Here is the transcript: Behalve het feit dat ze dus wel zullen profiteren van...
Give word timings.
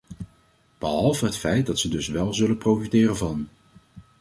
Behalve 0.79 1.25
het 1.25 1.37
feit 1.37 1.65
dat 1.65 1.79
ze 1.79 1.87
dus 1.89 2.07
wel 2.07 2.33
zullen 2.33 2.57
profiteren 2.57 3.17
van... 3.17 3.49